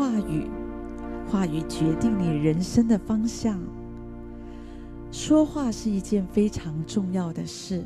[0.00, 0.46] 话语，
[1.30, 3.60] 话语决定你人生的方向。
[5.12, 7.84] 说话是一件非常重要的事。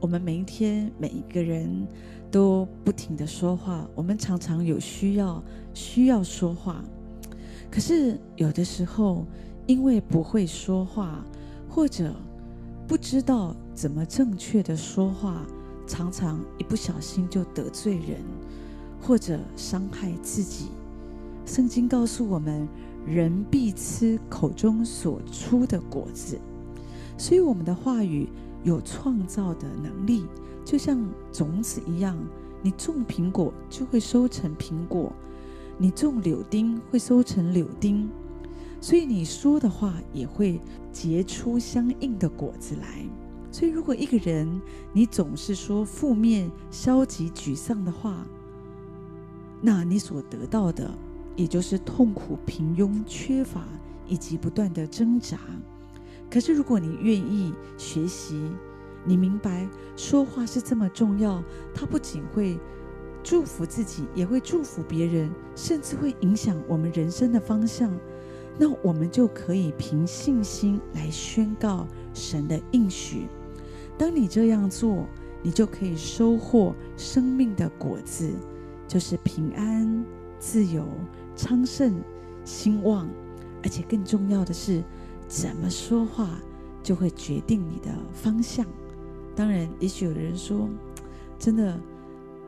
[0.00, 1.86] 我们每一天，每一个人
[2.30, 3.86] 都不停的说话。
[3.94, 5.44] 我们常常有需要，
[5.74, 6.82] 需要说话。
[7.70, 9.26] 可是有的时候，
[9.66, 11.22] 因为不会说话，
[11.68, 12.14] 或者
[12.88, 15.44] 不知道怎么正确的说话，
[15.86, 18.18] 常常一不小心就得罪人，
[18.98, 20.68] 或者伤害自己。
[21.50, 22.68] 圣经告诉我们：
[23.04, 26.38] 人必吃口中所出的果子。
[27.18, 28.28] 所以，我们的话语。
[28.62, 30.26] 有创造的能力，
[30.66, 32.14] 就像种子一样，
[32.60, 35.10] 你种苹果就会收成苹果，
[35.78, 38.06] 你种柳丁会收成柳丁，
[38.78, 40.60] 所以你说的话也会
[40.92, 43.02] 结出相应的果子来。
[43.50, 44.60] 所以，如果一个人
[44.92, 48.26] 你总是说负面、消极、沮丧的话，
[49.62, 50.90] 那你所得到的
[51.36, 53.64] 也就是痛苦、平庸、缺乏
[54.06, 55.38] 以及不断的挣扎。
[56.30, 58.40] 可是，如果你愿意学习，
[59.04, 61.42] 你明白说话是这么重要，
[61.74, 62.58] 它不仅会
[63.22, 67.92] 祝福自己，也会祝福别人，甚至会影响我们人生的方向。
[68.58, 73.26] 那我们就可以凭信心来宣告神的应许。
[73.96, 75.06] 当你这样做，
[75.42, 78.30] 你就可以收获生命的果子，
[78.86, 80.04] 就是平安、
[80.40, 80.84] 自由、
[81.36, 81.94] 昌盛、
[82.44, 83.08] 兴旺，
[83.62, 84.82] 而且更重要的是。
[85.28, 86.28] 怎么说话，
[86.82, 88.66] 就会决定你的方向。
[89.36, 90.68] 当然，也许有人说，
[91.38, 91.78] 真的，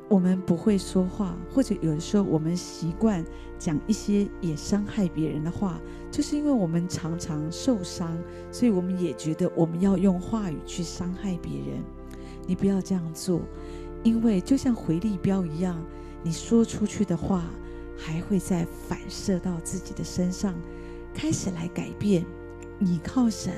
[0.09, 3.25] 我们不会说话，或者有的时候我们习惯
[3.57, 8.19] 讲一些也伤害别人的话，就是因为我们常常受伤，
[8.51, 11.81] 所以我们也觉得我们要用话语去伤害别人。
[12.49, 13.43] 你不要这样做，
[14.03, 15.81] 因为就像回力标一样，
[16.25, 17.45] 你说出去的话，
[18.03, 20.55] 还会再反射到自己的身上，
[21.15, 22.25] 开始来改变。
[22.79, 23.53] 你靠神，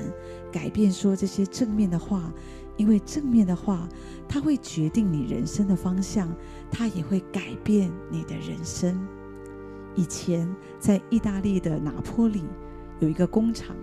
[0.51, 2.31] 改变说这些正面的话，
[2.77, 3.89] 因为正面的话，
[4.27, 6.31] 它会决定你人生的方向，
[6.69, 8.95] 它也会改变你的人生。
[9.95, 10.47] 以前
[10.79, 12.43] 在意大利的拿坡里
[12.99, 13.75] 有一个工厂，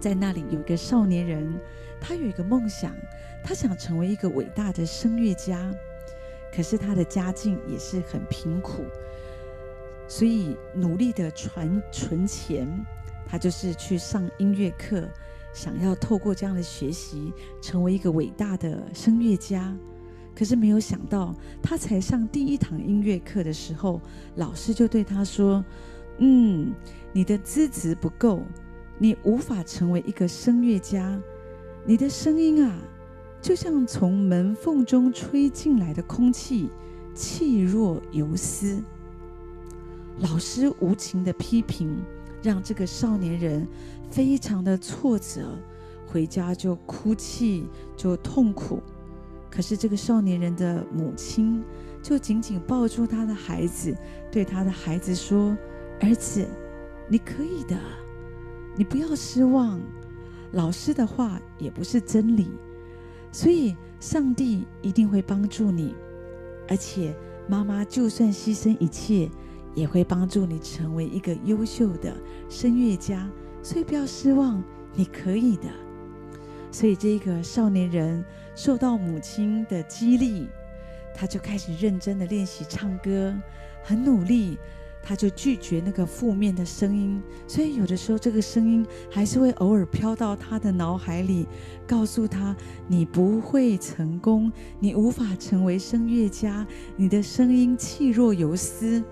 [0.00, 1.52] 在那里有一个少年人，
[2.00, 2.94] 他有一个梦想，
[3.44, 5.70] 他想成为一个伟大的声乐家，
[6.54, 8.84] 可是他的家境也是很贫苦，
[10.06, 12.68] 所以努力的存存钱。
[13.26, 15.08] 他就是去上音乐课，
[15.52, 19.74] 想要透过这样的学习成为一个伟大的声乐家。
[20.36, 24.00] 可是没有想到，他才上第一堂音乐课的时候，
[24.36, 25.64] 老师就对他说
[26.18, 26.72] ：“嗯，
[27.12, 28.42] 你的资质不够，
[28.98, 31.18] 你无法成为一个声乐家。
[31.86, 32.78] 你的声音啊，
[33.40, 36.68] 就像从门缝中吹进来的空气，
[37.14, 38.82] 气若游丝。”
[40.18, 41.96] 老师无情的批评。
[42.42, 43.66] 让这个少年人
[44.10, 45.58] 非常的挫折，
[46.06, 47.66] 回家就哭泣，
[47.96, 48.82] 就痛苦。
[49.50, 51.64] 可是这个少年人的母亲
[52.02, 53.96] 就紧紧抱住他的孩子，
[54.30, 55.56] 对他的孩子说
[56.02, 56.46] ：“儿子，
[57.08, 57.78] 你可以的，
[58.76, 59.80] 你不要失望。
[60.52, 62.50] 老师的话也不是真理，
[63.32, 65.94] 所以上帝一定会帮助你。
[66.68, 67.16] 而且
[67.48, 69.30] 妈妈就算牺牲一切。”
[69.74, 72.14] 也会帮助你成为一个优秀的
[72.48, 73.28] 声乐家，
[73.62, 74.62] 所以不要失望，
[74.94, 75.68] 你可以的。
[76.70, 78.24] 所以这个少年人
[78.54, 80.48] 受到母亲的激励，
[81.14, 83.34] 他就开始认真的练习唱歌，
[83.82, 84.58] 很努力。
[85.06, 91.46] 他就拒绝那个负面的声音，所以有的时候这个声音还是会偶尔飘到他的脑海里，
[91.86, 92.56] 告诉他：
[92.88, 99.04] 你不会成功，你无法成为声乐家，你的声音气若游丝。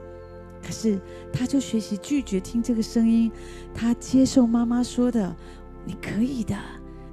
[0.62, 1.00] 可是，
[1.32, 3.30] 他就学习拒绝听这个声音，
[3.74, 5.34] 他接受妈妈说的
[5.84, 6.56] ：“你可以的，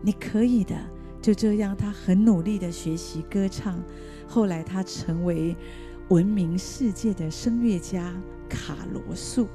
[0.02, 0.76] 你可以的。”
[1.22, 3.84] 就这样，他很努力的学习歌唱。
[4.28, 5.56] 后来，他成为
[6.10, 8.14] 闻名世界的声乐家
[8.48, 9.48] 卡罗素。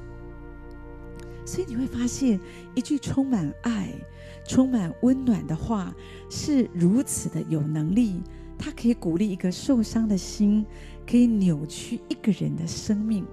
[1.45, 2.39] 所以，你会发现，
[2.75, 3.89] 一句充满爱、
[4.45, 5.95] 充满温暖的话，
[6.29, 8.21] 是如此的有能力。
[8.57, 10.65] 它可以鼓励一个受伤的心，
[11.09, 13.25] 可以扭曲一个人的生命。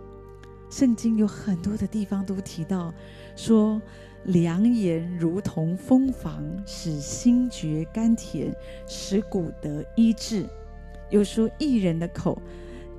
[0.72, 2.94] 圣经有很多的地方都提到，
[3.36, 3.78] 说
[4.24, 8.50] 良言如同蜂房，使心觉甘甜，
[8.88, 10.46] 使骨得医治。
[11.10, 12.40] 又说义人的口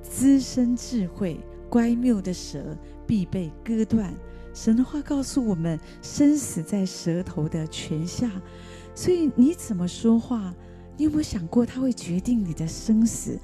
[0.00, 1.36] 滋生智慧，
[1.68, 2.78] 乖谬的舌
[3.08, 4.14] 必被割断。
[4.54, 8.30] 神的话告诉我们，生死在舌头的权下，
[8.94, 10.54] 所以你怎么说话，
[10.96, 13.36] 你有没有想过，它会决定你的生死？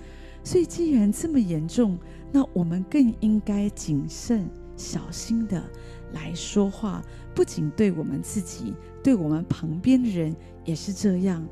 [0.42, 1.98] 所以，既然这么严重，
[2.32, 5.62] 那我们更应该谨慎小心的
[6.12, 7.02] 来说话，
[7.34, 10.34] 不仅对我们自己，对我们旁边的人
[10.64, 11.46] 也是这样。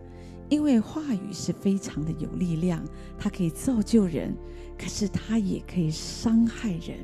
[0.48, 2.82] 因为话语是非常的有力量，
[3.18, 4.34] 它可以造就人，
[4.78, 6.96] 可是它也可以伤害人。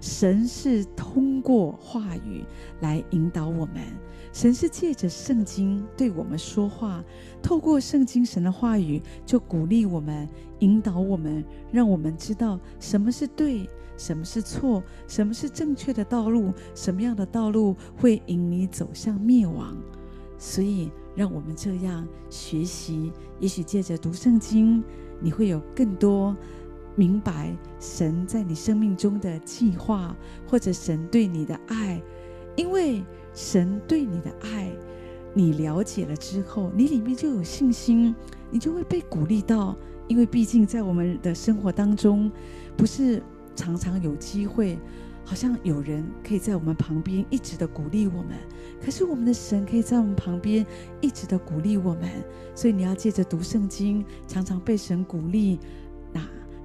[0.00, 2.44] 神是通过话语
[2.80, 3.82] 来引导我们，
[4.32, 7.04] 神是借着圣经对我们说话，
[7.42, 10.26] 透过圣经神的话语就鼓励我们、
[10.60, 13.68] 引导我们，让我们知道什么是对，
[13.98, 19.76] 什么是错，什么是正确的道路，什么样的道路会引你走向灭亡。
[20.38, 24.82] 所以，让我们这样学习，也许借着读圣经，
[25.20, 26.34] 你会有更多
[27.00, 30.14] 明白神在你生命中的计划，
[30.46, 31.98] 或者神对你的爱。
[32.56, 33.02] 因为
[33.32, 34.70] 神对你的爱，
[35.32, 38.14] 你了解了之后，你里面就有信心，
[38.50, 39.74] 你就会被鼓励到。
[40.08, 42.30] 因为毕竟在我们的生活当中，
[42.76, 43.22] 不是
[43.56, 44.78] 常常有机会。
[45.24, 48.36] 好像有人可以在我们旁边一直的鼓励我们，
[48.84, 50.66] 可是我们的神可以在我们旁边
[51.00, 52.10] 一直的鼓励我们，
[52.54, 55.58] 所以你要借着读圣经，常常被神鼓励。
[56.12, 56.20] 那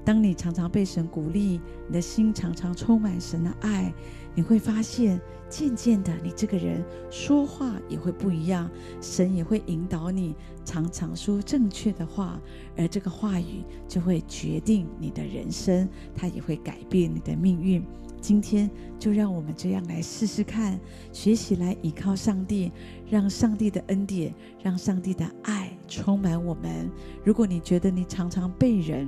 [0.05, 3.91] 当你常常被神鼓励，你的心常常充满神的爱，
[4.35, 5.19] 你会发现，
[5.49, 8.69] 渐渐的，你这个人说话也会不一样，
[9.01, 12.39] 神也会引导你常常说正确的话，
[12.77, 17.83] 而这个话语就会决定你的人生，它也会改变你的命运。
[18.21, 20.79] 今天就让我们这样来试试看，
[21.11, 22.71] 学习来依靠上帝，
[23.09, 26.89] 让上帝的恩典，让上帝的爱充满我们。
[27.23, 29.07] 如果你觉得你常常被人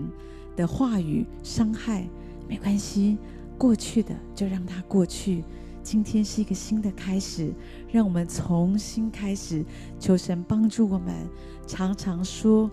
[0.57, 2.05] 的话语伤害，
[2.49, 3.17] 没关系，
[3.57, 5.43] 过去的就让它过去。
[5.83, 7.53] 今天是一个新的开始，
[7.89, 9.63] 让我们重新开始，
[9.97, 11.13] 求神帮助我们，
[11.65, 12.69] 常常说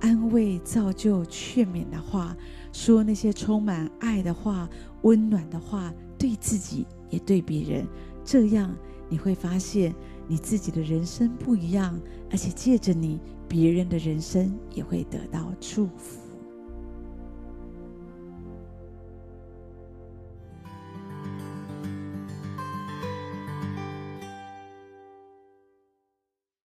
[0.00, 2.36] 安慰、造就、劝勉的话。
[2.70, 4.68] 说那些充满爱的话、
[5.02, 7.86] 温暖的话，对自己也对别人，
[8.22, 8.70] 这样
[9.08, 9.94] 你会发现
[10.26, 11.98] 你自己的人生不一样，
[12.30, 13.18] 而且借着你，
[13.48, 16.27] 别人的人生也会得到祝福。